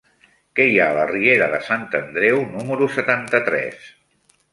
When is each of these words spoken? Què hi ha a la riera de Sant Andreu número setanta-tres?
Què 0.59 0.63
hi 0.69 0.77
ha 0.77 0.85
a 0.93 0.93
la 0.99 1.03
riera 1.09 1.49
de 1.51 1.59
Sant 1.67 1.83
Andreu 1.99 2.39
número 2.55 2.87
setanta-tres? 2.95 3.85